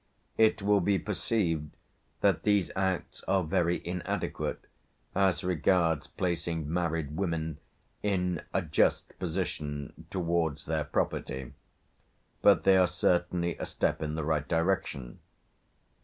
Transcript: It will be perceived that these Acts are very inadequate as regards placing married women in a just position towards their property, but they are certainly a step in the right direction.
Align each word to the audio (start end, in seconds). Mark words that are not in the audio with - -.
It 0.39 0.63
will 0.63 0.79
be 0.81 0.97
perceived 0.97 1.77
that 2.21 2.41
these 2.41 2.71
Acts 2.75 3.23
are 3.27 3.43
very 3.43 3.85
inadequate 3.85 4.65
as 5.13 5.43
regards 5.43 6.07
placing 6.07 6.73
married 6.73 7.15
women 7.15 7.59
in 8.01 8.41
a 8.51 8.63
just 8.63 9.19
position 9.19 10.07
towards 10.09 10.65
their 10.65 10.85
property, 10.85 11.53
but 12.41 12.63
they 12.63 12.77
are 12.77 12.87
certainly 12.87 13.55
a 13.59 13.67
step 13.67 14.01
in 14.01 14.15
the 14.15 14.23
right 14.23 14.47
direction. 14.47 15.19